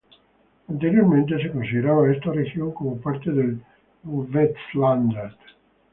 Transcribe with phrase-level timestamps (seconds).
[0.67, 3.61] Anteriormente, se consideraba a esta región como parte del
[4.01, 5.35] Vestlandet.